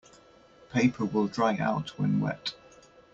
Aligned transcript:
Paper 0.71 1.05
will 1.05 1.27
dry 1.27 1.57
out 1.57 1.89
when 1.99 2.19
wet. 2.21 2.55